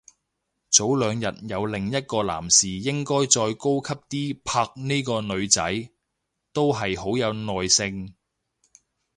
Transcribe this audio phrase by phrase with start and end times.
[0.71, 5.89] 早兩日有另一個男士應該再高級啲拍呢個女仔，
[6.51, 8.15] 都係好有耐性